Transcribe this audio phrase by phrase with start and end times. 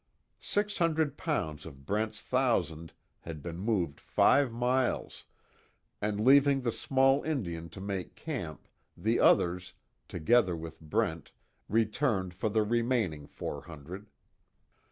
[0.39, 5.25] Six hundred pounds of Brent's thousand had been moved five miles,
[6.01, 8.67] and leaving the small Indian to make camp,
[8.97, 9.73] the others,
[10.07, 11.33] together with Brent
[11.69, 14.07] returned for the remaining four hundred.